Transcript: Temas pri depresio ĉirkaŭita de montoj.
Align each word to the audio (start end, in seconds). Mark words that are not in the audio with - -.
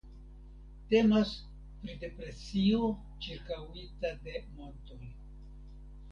Temas 0.91 1.33
pri 1.81 1.97
depresio 2.03 2.87
ĉirkaŭita 3.25 4.11
de 4.25 4.41
montoj. 4.55 4.99